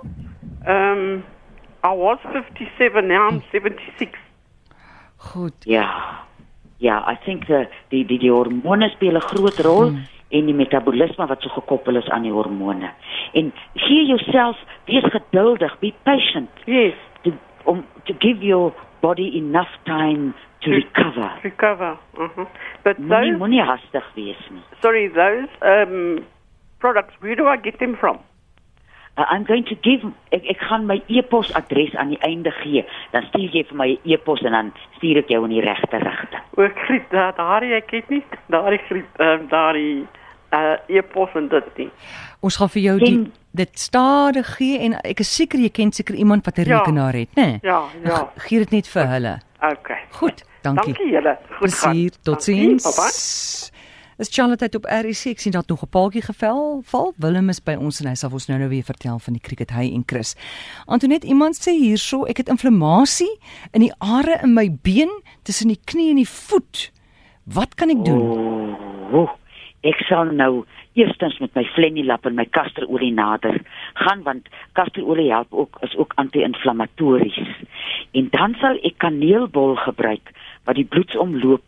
Um, 0.68 1.24
I 1.84 1.94
was 1.94 2.20
57 2.34 3.08
now 3.08 3.28
I'm 3.30 3.42
76. 3.52 4.18
Goed. 5.18 5.54
Ja. 5.60 6.24
Ja, 6.78 7.12
I 7.12 7.16
think 7.26 7.46
the 7.46 7.68
die 7.90 8.06
die 8.06 8.18
die 8.18 8.32
hormone 8.32 8.90
speel 8.90 9.16
'n 9.16 9.22
groot 9.22 9.60
rol. 9.60 9.90
Hmm 9.90 10.06
en 10.36 10.50
die 10.50 10.56
metabolisme 10.58 11.28
wat 11.30 11.44
so 11.44 11.50
gekoppel 11.54 12.00
is 12.00 12.10
aan 12.10 12.26
die 12.26 12.34
hormone. 12.34 12.90
En 13.34 13.54
gee 13.74 14.06
jouself 14.06 14.60
wees 14.90 15.06
geduldig, 15.14 15.78
be 15.80 15.94
patient. 16.04 16.50
Yes. 16.66 16.98
To, 17.24 17.34
om 17.64 17.86
to 18.04 18.14
give 18.20 18.44
your 18.46 18.74
body 19.00 19.30
enough 19.38 19.72
time 19.84 20.34
to 20.60 20.72
recover. 20.72 21.32
Recover. 21.44 21.98
Mhm. 22.18 22.48
But 22.84 22.98
those 23.10 23.38
moenie 23.38 23.64
hastig 23.64 24.06
wees 24.16 24.50
nie. 24.50 24.64
Sorry, 24.82 25.10
those 25.10 25.50
um 25.62 26.26
products, 26.80 27.14
where 27.22 27.36
do 27.36 27.48
I 27.48 27.58
get 27.58 27.80
them 27.80 27.96
from? 27.96 28.20
Uh, 29.18 29.24
I'm 29.32 29.46
going 29.46 29.64
to 29.66 29.76
give 29.76 30.04
ek, 30.36 30.44
ek 30.44 30.60
gaan 30.68 30.86
my 30.90 30.98
e-pos 31.08 31.54
adres 31.56 31.96
aan 31.96 32.10
die 32.12 32.20
einde 32.28 32.52
gee. 32.52 32.84
Dan 33.14 33.24
stuur 33.30 33.54
jy 33.56 33.64
vir 33.70 33.78
my 33.80 33.88
e-pos 34.04 34.44
en 34.44 34.52
dan 34.52 34.74
stuur 34.98 35.22
ek 35.22 35.32
jou 35.32 35.40
in 35.48 35.54
die 35.56 35.64
regte 35.64 36.02
rigting. 36.04 36.44
Ook 36.60 36.84
griep 36.88 37.08
daar, 37.14 37.32
daar 37.38 37.64
ek 37.64 37.96
het 37.96 38.12
nie 38.12 38.24
daardie 38.52 38.82
griep 38.90 39.24
ehm 39.24 39.40
um, 39.40 39.48
daardie 39.54 40.06
uh 40.56 40.76
e-pos 40.88 41.32
en 41.40 41.48
dit 41.48 41.72
nie. 41.78 41.90
Ons 42.44 42.60
gaan 42.60 42.74
vir 42.76 42.82
jou 42.90 42.98
die 43.00 43.16
dit 43.56 43.80
stadig 43.80 44.52
gee 44.58 44.84
en 44.84 45.00
ek 45.00 45.24
is 45.24 45.32
seker 45.32 45.64
jy 45.64 45.72
ken 45.72 45.96
seker 45.96 46.20
iemand 46.20 46.46
wat 46.46 46.60
'n 46.60 46.68
ja. 46.68 46.78
rekenaar 46.78 47.14
het, 47.14 47.32
né? 47.36 47.46
Nee? 47.46 47.60
Ja, 47.62 47.84
ja. 48.04 48.32
Gee 48.36 48.60
dit 48.60 48.72
net 48.72 48.88
vir 48.88 49.08
hulle. 49.08 49.40
Okay. 49.62 50.02
Goed, 50.12 50.44
dankie. 50.62 50.94
Dankie 50.94 51.12
julle. 51.12 51.38
Goed 51.60 51.74
gaan. 51.74 52.10
Totsiens. 52.24 52.84
Is 54.18 54.30
Charlotte 54.32 54.70
op 54.78 54.86
RC? 54.88 55.34
Ek 55.36 55.42
sien 55.44 55.52
dat 55.52 55.68
nog 55.68 55.82
'n 55.84 55.90
paaltjie 55.90 56.22
geval. 56.22 56.82
Val 56.84 57.14
Willem 57.18 57.50
is 57.50 57.60
by 57.60 57.76
ons 57.76 58.00
en 58.00 58.08
hy 58.08 58.16
sal 58.16 58.32
ons 58.32 58.48
nou 58.48 58.60
nou 58.60 58.70
weer 58.70 58.84
vertel 58.84 59.20
van 59.20 59.34
die 59.34 59.42
cricket 59.42 59.72
hy 59.72 59.92
en 59.94 60.04
Chris. 60.06 60.36
Antonet, 60.86 61.24
iemand 61.24 61.56
sê 61.56 61.72
hierso, 61.72 62.24
ek 62.24 62.38
het 62.38 62.48
inflammasie 62.48 63.40
in 63.72 63.82
die 63.82 63.94
are 64.00 64.40
in 64.44 64.54
my 64.54 64.72
been 64.82 65.12
tussen 65.44 65.68
die 65.68 65.80
knie 65.84 66.10
en 66.10 66.16
die 66.16 66.30
voet. 66.30 66.92
Wat 67.44 67.76
kan 67.76 67.90
ek 67.90 68.06
doen? 68.06 68.22
Oh, 68.22 69.14
oh, 69.14 69.30
ek 69.82 70.00
sal 70.08 70.32
nou 70.32 70.66
eerstens 70.94 71.38
met 71.40 71.54
my 71.54 71.64
flenilap 71.64 72.26
en 72.26 72.36
my 72.36 72.46
kasterolie 72.46 73.14
nader 73.14 73.60
gaan 73.94 74.24
want 74.24 74.48
kasterolie 74.72 75.32
help 75.32 75.54
ook 75.54 75.78
is 75.82 75.96
ook 75.96 76.14
anti-inflammatories. 76.16 77.40
En 78.12 78.28
dan 78.30 78.56
sal 78.60 78.80
ek 78.82 78.98
kaneelbol 78.98 79.76
gebruik 79.76 80.32
wat 80.64 80.76
die 80.76 80.88
bloedsomloop 80.88 81.64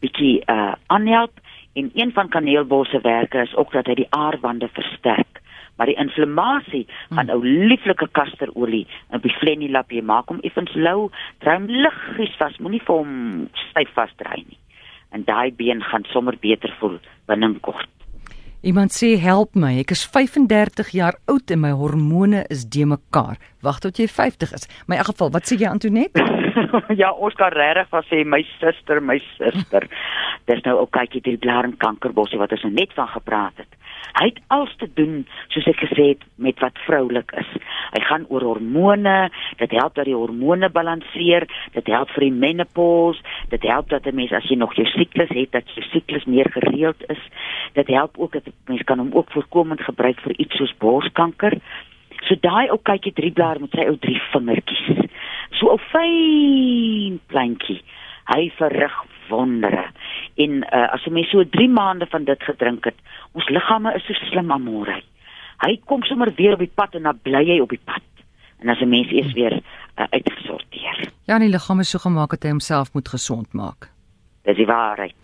bietjie 0.00 0.40
uh 0.48 0.72
aanhelp 0.86 1.40
en 1.72 1.90
een 1.94 2.12
van 2.12 2.28
kaneelbol 2.28 2.84
se 2.84 3.00
werke 3.00 3.38
is 3.38 3.54
ook 3.56 3.72
dat 3.72 3.86
hy 3.86 3.94
die 3.94 4.10
aarwande 4.10 4.68
versterk. 4.72 5.40
Maar 5.76 5.86
die 5.86 5.96
inflammasie 5.96 6.86
van 7.08 7.30
hmm. 7.30 7.30
ou 7.30 7.46
lieflike 7.46 8.08
kasterolie 8.12 8.86
en 9.08 9.22
die 9.24 9.32
flenilap 9.38 9.92
jy 9.92 10.02
maak 10.04 10.28
hom 10.28 10.42
effens 10.44 10.74
lou, 10.74 11.08
drum 11.40 11.70
liggies 11.70 12.34
vas, 12.36 12.58
moenie 12.60 12.82
vir 12.84 13.00
hom 13.00 13.14
styf 13.70 13.94
vasdry 13.96 14.42
nie. 14.44 14.60
En 15.10 15.24
daai 15.24 15.54
been 15.56 15.82
gaan 15.82 16.04
sommer 16.12 16.36
beter 16.40 16.74
voel 16.82 16.98
binnekort. 17.30 17.88
Iemand 18.60 18.92
sê 18.92 19.14
help 19.16 19.54
my, 19.56 19.70
ek 19.80 19.94
is 19.94 20.02
35 20.04 20.90
jaar 20.92 21.16
oud 21.32 21.48
en 21.48 21.62
my 21.62 21.70
hormone 21.72 22.42
is 22.52 22.66
de 22.68 22.84
mekaar. 22.84 23.38
Wag 23.64 23.78
tot 23.80 23.96
jy 23.96 24.04
50 24.04 24.52
is. 24.52 24.68
My 24.84 24.98
in 25.00 25.08
geval, 25.08 25.30
wat 25.32 25.48
sê 25.48 25.56
jy 25.56 25.70
Antonet? 25.70 26.20
ja, 27.00 27.08
Oscar 27.16 27.56
regtig 27.56 27.88
was 27.94 28.04
sê 28.12 28.20
my 28.20 28.42
suster, 28.58 29.00
my 29.00 29.16
suster. 29.38 29.88
Dis 30.44 30.60
nou 30.66 30.76
ook 30.82 30.92
kykie 30.92 31.22
die 31.24 31.38
blare 31.40 31.72
kankerbossie 31.80 32.36
wat 32.42 32.52
ons 32.52 32.66
nou 32.68 32.74
net 32.76 32.92
van 32.98 33.08
gepraat 33.14 33.64
het. 33.64 33.80
Hy 34.18 34.26
het 34.30 34.40
alles 34.48 34.72
te 34.76 34.88
doen 34.94 35.26
soos 35.48 35.66
ek 35.70 35.80
gesê 35.84 36.06
het 36.12 36.24
met 36.36 36.58
wat 36.60 36.78
vroulik 36.86 37.32
is. 37.40 37.50
Hy 37.94 38.02
gaan 38.08 38.26
oor 38.28 38.44
hormone, 38.48 39.30
dit 39.58 39.76
help 39.78 39.94
dat 39.94 40.08
die 40.08 40.16
hormone 40.16 40.70
balanseer, 40.70 41.46
dit 41.74 41.86
help 41.92 42.10
vir 42.16 42.26
die 42.26 42.38
menopause, 42.44 43.22
dit 43.54 43.62
help 43.62 43.88
dat 43.88 44.06
'n 44.06 44.14
mens 44.14 44.32
as 44.32 44.48
jy 44.50 44.56
nog 44.56 44.74
jou 44.74 44.86
siklus 44.86 45.30
het, 45.30 45.52
dat 45.52 45.74
jou 45.74 45.86
siklus 45.92 46.24
meer 46.24 46.50
gereeld 46.50 47.02
is. 47.08 47.22
Dit 47.72 47.88
help 47.88 48.18
ook 48.18 48.32
dat 48.32 48.48
mens 48.66 48.82
kan 48.82 48.98
hom 48.98 49.12
ook 49.12 49.30
voorkomend 49.30 49.80
gebruik 49.80 50.20
vir 50.20 50.34
iets 50.36 50.56
soos 50.56 50.74
borskanker. 50.78 51.60
So 52.28 52.34
daai 52.40 52.68
ou 52.68 52.78
kykie 52.82 53.12
drie 53.12 53.32
blaar 53.32 53.60
met 53.60 53.70
sy 53.70 53.86
ou 53.88 53.96
drie 53.96 54.20
vingertjies. 54.32 55.08
So 55.50 55.72
'n 55.72 55.78
fyn 55.78 57.20
plantjie. 57.26 57.82
Hy 58.26 58.50
verrig 58.58 59.04
wondere. 59.28 59.84
En 60.40 60.60
uh, 60.62 60.86
as 60.94 61.04
jy 61.04 61.12
mens 61.12 61.30
so 61.32 61.44
3 61.56 61.68
maande 61.68 62.06
van 62.10 62.24
dit 62.28 62.42
gedrink 62.48 62.86
het, 62.88 62.98
ons 63.36 63.48
liggame 63.52 63.92
is 63.98 64.06
so 64.08 64.16
slim 64.30 64.52
amore. 64.54 65.00
Hy 65.60 65.76
kom 65.90 66.04
sommer 66.08 66.32
weer 66.36 66.56
op 66.56 66.64
die 66.64 66.72
pad 66.80 66.96
en 66.96 67.08
dan 67.08 67.20
bly 67.26 67.42
hy 67.48 67.58
op 67.60 67.72
die 67.74 67.82
pad. 67.84 68.04
En 68.60 68.72
as 68.72 68.80
'n 68.80 68.88
mens 68.88 69.12
eers 69.12 69.32
weer 69.32 69.60
uh, 69.60 70.04
uitgesorteer. 70.10 71.08
Ja, 71.28 71.38
die 71.38 71.48
liggaam 71.48 71.80
is 71.80 71.90
so 71.90 71.98
gemaak 71.98 72.30
dat 72.30 72.42
hy 72.42 72.50
homself 72.50 72.92
moet 72.92 73.08
gesond 73.08 73.52
maak. 73.52 73.90
Dis 74.44 74.56
die 74.56 74.66
waarheid. 74.66 75.16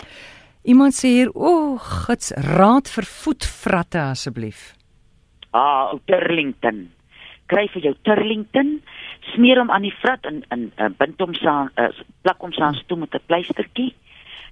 Iemand 0.63 0.93
sê 0.95 1.09
hier, 1.09 1.31
"O, 1.35 1.49
oh, 1.49 1.81
gits, 1.81 2.33
raad 2.33 2.89
vir 2.91 3.05
voetvratte 3.05 4.01
asseblief." 4.01 4.75
Ah, 5.51 5.95
Turlington. 6.05 6.91
Kry 7.47 7.69
vir 7.69 7.83
jou 7.83 7.95
Turlington 8.03 8.83
smeer 9.35 9.59
hom 9.59 9.71
aan 9.71 9.83
die 9.83 9.95
vrat 10.03 10.25
en 10.25 10.43
in 10.51 10.73
uh, 10.77 10.91
bind 10.99 11.21
hom 11.21 11.35
saam 11.35 11.71
uh, 11.81 11.89
plak 12.23 12.41
hom 12.41 12.53
saam 12.53 12.75
toe 12.87 12.99
met 12.99 13.15
'n 13.15 13.27
pleistertjie 13.27 13.95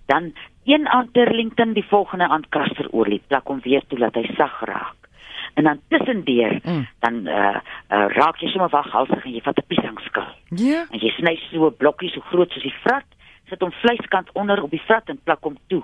dan 0.06 0.32
een 0.64 0.88
aan 0.88 1.10
Turlington 1.12 1.72
die 1.72 1.84
volgende 1.88 2.28
aan 2.28 2.44
kasterolie 2.48 3.22
plak 3.26 3.46
hom 3.46 3.60
weer 3.64 3.82
toe 3.88 3.98
dat 3.98 4.14
hy 4.14 4.26
sag 4.36 4.60
raak 4.60 5.08
en 5.54 5.64
dan 5.64 5.80
tussendeur 5.88 6.58
mm. 6.62 6.86
dan 6.98 7.26
uh, 7.26 7.56
uh, 7.90 8.06
raak 8.16 8.40
jy 8.42 8.48
sommer 8.52 8.70
waghalsig 8.70 9.24
en 9.24 9.32
jy 9.32 9.42
vat 9.44 9.58
'n 9.58 9.68
piesangskil 9.68 10.30
ja 10.50 10.64
yeah. 10.64 10.86
en 10.90 10.98
jy 10.98 11.10
sny 11.18 11.36
so 11.50 11.66
'n 11.66 11.76
blokkie 11.76 12.10
so 12.10 12.20
groot 12.20 12.50
soos 12.52 12.62
die 12.62 12.80
vrat 12.82 13.08
sit 13.48 13.60
hom 13.60 13.72
vleiskant 13.82 14.30
onder 14.32 14.62
op 14.62 14.70
die 14.70 14.84
vrat 14.86 15.08
en 15.08 15.20
plak 15.24 15.42
hom 15.42 15.56
toe 15.68 15.82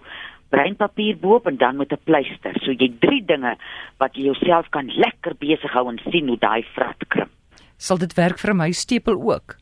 breinpapier 0.51 1.17
bo 1.17 1.41
en 1.45 1.57
dan 1.57 1.77
met 1.77 1.93
'n 1.93 2.05
pleister 2.05 2.55
so 2.65 2.73
jy 2.73 2.93
drie 3.01 3.25
dinge 3.25 3.57
wat 3.99 4.15
jy 4.15 4.25
jouself 4.25 4.69
kan 4.71 4.87
lekker 4.87 5.35
besig 5.39 5.73
hou 5.73 5.89
en 5.89 6.01
sien 6.11 6.29
hoe 6.29 6.39
daai 6.39 6.65
vrat 6.75 7.09
krimp 7.09 7.31
Sal 7.81 7.97
dit 7.97 8.13
werk 8.15 8.39
vir 8.39 8.51
'n 8.53 8.57
muisstepel 8.57 9.17
ook? 9.17 9.57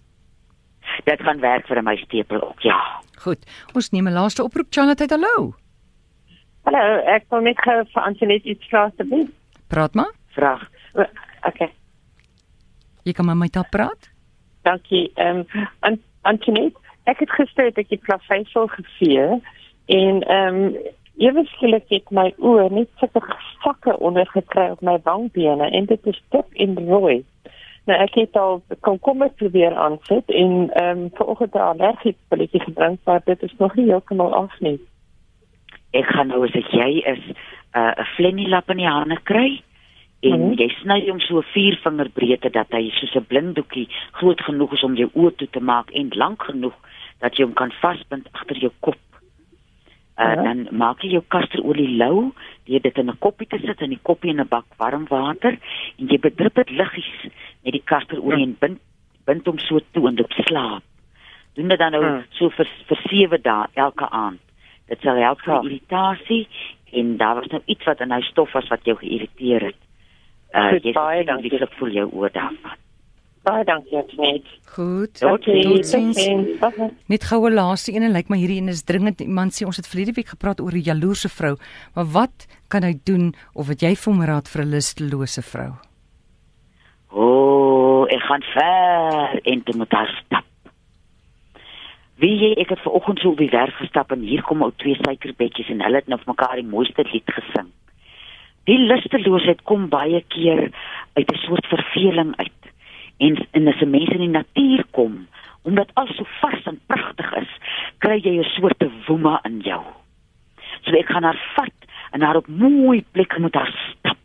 Dit 1.05 1.21
gaan 1.23 1.41
werk 1.41 1.67
vir 1.67 1.79
'n 1.79 1.85
muisstepel 1.85 2.43
ook, 2.43 2.61
ja. 2.61 3.01
Goed. 3.23 3.47
Ons 3.75 3.91
neem 3.91 4.09
'n 4.09 4.13
laaste 4.13 4.43
oproep, 4.43 4.67
Charlotte, 4.71 5.07
hallo. 5.09 5.55
Hallo, 6.63 7.01
ek 7.07 7.25
wil 7.31 7.41
net 7.41 7.59
gou 7.65 7.85
vir 7.93 8.03
Antoinette 8.03 8.49
iets 8.49 8.69
vra 8.69 8.85
asseblief. 8.85 9.29
Praat 9.69 9.95
maar. 9.95 10.13
Vraag. 10.37 10.69
Okay. 11.49 11.71
Jy 13.03 13.13
kan 13.13 13.27
met 13.27 13.37
my 13.37 13.49
daar 13.49 13.69
praat? 13.71 14.11
Dankie. 14.63 15.11
Ehm 15.15 15.45
um, 15.81 15.99
Antoinette, 16.23 16.79
ek 17.05 17.23
het 17.25 17.31
gister 17.31 17.73
ek 17.73 17.91
het 17.91 18.01
plaveisel 18.01 18.67
gevee 18.67 19.41
en 19.87 20.23
ehm 20.23 20.63
um, 20.65 20.77
ewe 21.19 21.45
skielik 21.55 21.89
het 21.91 22.11
my 22.15 22.29
oë 22.39 22.69
net 22.71 22.91
sulke 23.01 23.23
sakke 23.63 23.97
ondergekry 23.99 24.69
op 24.75 24.83
my 24.87 24.99
wangbene 25.03 25.71
en 25.71 25.89
dit 25.91 26.07
is 26.07 26.21
dik 26.31 26.53
en 26.55 26.77
rooi. 26.87 27.25
Nou 27.89 27.97
ek 28.05 28.19
het 28.21 28.37
al 28.37 28.59
komkommer 28.85 29.31
probeer 29.41 29.75
aansit 29.75 30.29
en 30.29 30.51
ehm 30.77 30.99
um, 30.99 31.11
vanoggend 31.17 31.55
'n 31.55 31.69
allergie 31.73 32.17
pilletjie 32.29 32.61
gedrink, 32.61 32.99
maar 33.05 33.21
dit 33.25 33.43
is 33.43 33.55
nog 33.59 33.75
nie 33.75 33.87
heeltemal 33.87 34.35
af 34.35 34.61
nie. 34.61 34.81
Ek 35.91 36.05
gaan 36.05 36.27
nou 36.27 36.45
as 36.45 36.55
ek 36.55 36.69
jy 36.71 36.91
is 37.15 37.25
'n 37.29 37.35
uh, 37.79 37.93
'n 37.97 38.05
flenilap 38.17 38.71
in 38.71 38.77
die 38.77 38.87
hande 38.87 39.21
kry 39.23 39.63
en 40.21 40.41
mm 40.41 40.47
-hmm. 40.47 40.59
jy 40.61 40.69
sny 40.69 41.09
hom 41.09 41.21
so 41.21 41.41
4 41.41 41.79
vinger 41.83 42.11
breedte 42.11 42.51
dat 42.51 42.67
hy 42.71 42.91
soos 42.91 43.15
'n 43.15 43.27
blinddoekie 43.27 43.89
groot 44.13 44.41
genoeg 44.41 44.73
is 44.73 44.83
om 44.83 44.95
jou 44.95 45.11
oë 45.15 45.35
toe 45.37 45.51
te 45.51 45.61
maak 45.61 45.91
en 45.91 46.09
lank 46.11 46.43
genoeg 46.43 46.77
dat 47.19 47.37
jy 47.37 47.45
hom 47.45 47.55
kan 47.55 47.73
vasbind 47.81 48.29
agter 48.33 48.57
jou 48.57 48.73
kop. 48.81 48.99
Uh, 50.19 50.25
ja. 50.25 50.43
dan 50.43 50.69
maak 50.71 51.03
jy 51.03 51.09
jou 51.09 51.23
kasterolie 51.29 51.97
lou, 51.97 52.33
jy 52.65 52.81
dit 52.81 52.99
in 52.99 53.07
'n 53.07 53.19
koppie 53.19 53.47
te 53.47 53.59
sit 53.59 53.81
in 53.81 53.91
die 53.91 54.03
koppie 54.03 54.31
in 54.31 54.41
'n 54.41 54.49
bak 54.49 54.67
warm 54.77 55.07
water 55.09 55.59
en 55.99 56.07
jy 56.07 56.19
bedrup 56.19 56.55
dit 56.55 56.71
liggies 56.71 57.31
met 57.69 57.77
die 57.77 57.85
kasterolie 57.85 58.41
ja. 58.41 58.47
en 58.49 58.57
bind 58.63 58.85
bind 59.29 59.49
hom 59.51 59.59
so 59.61 59.81
toe 59.93 60.07
en 60.09 60.17
dit 60.17 60.37
slaap. 60.47 60.85
Doen 61.59 61.69
dit 61.69 61.79
dan 61.79 61.93
nou 61.93 62.05
ja. 62.05 62.17
so 62.39 62.49
vir 62.57 62.69
vir 62.89 63.01
7 63.11 63.43
dae 63.45 63.69
elke 63.85 64.09
aand. 64.09 64.41
Dit 64.89 65.05
sal 65.05 65.21
help 65.21 65.43
vir 65.45 65.55
ja. 65.55 65.61
irritasie 65.69 66.45
en 66.97 67.17
daar 67.21 67.43
was 67.43 67.51
nou 67.53 67.61
iets 67.67 67.85
wat 67.85 68.01
in 68.01 68.15
hy 68.17 68.23
stof 68.31 68.55
was 68.57 68.71
wat 68.73 68.89
jou 68.89 68.97
geïrriteer 69.03 69.69
het. 69.69 69.81
Uh 70.57 70.79
jy 70.81 70.95
sê 70.97 71.25
dan 71.29 71.43
die 71.45 71.67
voel 71.77 71.99
jou 72.01 72.07
oor 72.23 72.33
daarvan. 72.33 72.79
Baie 73.49 73.65
dankie 73.65 74.01
net. 74.19 74.47
Goed. 74.75 75.21
Okay. 75.25 75.61
Net 77.13 77.27
goue 77.31 77.51
laaste 77.53 77.93
een 77.93 78.09
en 78.09 78.17
lyk 78.17 78.33
my 78.33 78.39
hierdie 78.41 78.59
een 78.61 78.73
is 78.73 78.83
dringend. 78.89 79.21
Iemand 79.25 79.57
sê 79.57 79.69
ons 79.69 79.77
het 79.77 79.89
verlede 79.89 80.17
week 80.17 80.33
gepraat 80.35 80.61
oor 80.61 80.73
'n 80.73 80.89
jaloerse 80.89 81.29
vrou, 81.29 81.55
maar 81.95 82.09
wat 82.17 82.47
kan 82.69 82.83
hy 82.83 82.95
doen 83.05 83.35
of 83.55 83.69
wat 83.69 83.81
jy 83.81 83.95
vir 83.95 84.13
hom 84.13 84.25
raad 84.25 84.49
vir 84.49 84.65
'n 84.65 84.71
lustelose 84.71 85.43
vrou? 85.43 85.73
O, 87.11 87.25
oh, 87.25 87.58
gaan 88.29 88.45
ver 88.53 89.41
en 89.43 89.63
toe 89.63 89.77
moet 89.77 89.91
daar 89.91 90.13
stap. 90.25 90.45
Wie 92.19 92.35
jy 92.37 92.53
ek 92.61 92.75
het 92.75 92.83
vanoggend 92.83 93.21
so 93.23 93.33
op 93.33 93.43
die 93.43 93.51
werk 93.51 93.75
gestap 93.79 94.13
en 94.13 94.25
hier 94.27 94.43
kom 94.43 94.63
ou 94.63 94.73
twee 94.77 94.99
suikerbetjies 95.01 95.71
en 95.75 95.85
hulle 95.87 96.03
het 96.03 96.09
nou 96.11 96.19
vir 96.23 96.33
mekaar 96.35 96.57
die 96.61 96.71
mooiste 96.71 97.05
lied 97.13 97.37
gesing. 97.37 97.71
Die 98.69 98.79
lusteloosheid 98.79 99.63
kom 99.65 99.89
baie 99.89 100.21
keer 100.35 100.69
uit 101.15 101.31
'n 101.33 101.45
soort 101.47 101.67
verveling 101.67 102.35
uit 102.37 102.59
en 103.19 103.37
en 103.51 103.69
as 103.69 103.81
'n 103.81 103.91
mens 103.91 104.09
in 104.09 104.25
die 104.27 104.37
natuur 104.39 104.85
kom 104.91 105.27
omdat 105.63 105.91
alles 105.95 106.17
so 106.17 106.25
vars 106.41 106.63
en 106.65 106.81
pragtig 106.87 107.33
is 107.35 107.53
kry 107.99 108.21
jy 108.23 108.39
'n 108.39 108.53
soort 108.57 108.85
woema 109.07 109.41
in 109.45 109.61
jou 109.61 109.83
so 110.83 110.97
ek 110.97 111.11
gaan 111.11 111.23
haar 111.23 111.41
vat 111.57 111.79
en 112.13 112.23
haar 112.23 112.37
op 112.37 112.47
mooi 112.47 113.05
plekke 113.13 113.41
moet 113.41 113.55
haar 113.55 113.75
stap 113.91 114.17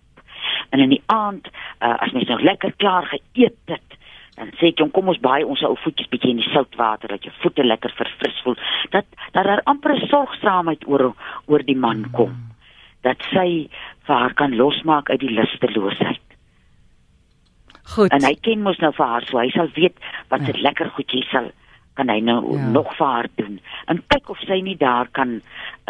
en 0.70 0.80
in 0.80 0.90
die 0.90 1.04
aand 1.06 1.48
uh, 1.80 1.98
as 2.00 2.12
mens 2.12 2.28
nou 2.28 2.42
lekker 2.44 2.74
klaar 2.78 3.06
geëet 3.06 3.58
het 3.66 3.83
sê 4.60 4.72
ek 4.72 4.84
kom 4.94 5.08
ons 5.08 5.22
baie 5.22 5.46
ons 5.46 5.64
ou 5.64 5.76
voetjies 5.84 6.10
bietjie 6.10 6.32
in 6.32 6.42
die 6.42 6.52
soutwater 6.54 7.10
dat 7.10 7.24
jou 7.24 7.34
voete 7.42 7.64
lekker 7.64 7.94
verfris 7.98 8.42
voel 8.44 8.58
dat 8.92 9.06
dat 9.34 9.46
daar 9.46 9.64
amper 9.66 9.96
sorgsaamheid 10.10 10.88
oor 10.88 11.14
oor 11.48 11.64
die 11.64 11.80
man 11.88 12.06
kom 12.12 12.36
dat 13.04 13.18
sy 13.32 13.70
vir 14.08 14.16
haar 14.16 14.34
kan 14.34 14.56
losmaak 14.56 15.10
uit 15.10 15.20
die 15.20 15.34
lusteloosheid 15.34 16.22
Goed. 17.84 18.14
En 18.16 18.24
hy 18.24 18.34
ken 18.40 18.62
mos 18.64 18.80
nou 18.80 18.94
vir 18.96 19.06
haar, 19.06 19.26
so 19.28 19.38
hy 19.38 19.50
sal 19.52 19.68
weet 19.76 19.98
wat 20.32 20.46
se 20.48 20.54
ja. 20.56 20.62
lekker 20.66 20.90
goedjies 20.96 21.28
sal 21.34 21.50
kan 22.00 22.10
hy 22.10 22.20
nou 22.26 22.56
ja. 22.56 22.70
nog 22.74 22.90
vir 22.98 23.08
haar 23.08 23.28
doen. 23.38 23.60
En 23.92 24.00
kyk 24.10 24.32
of 24.34 24.40
sy 24.48 24.62
nie 24.66 24.78
daar 24.80 25.10
kan 25.12 25.36
'n 25.38 25.42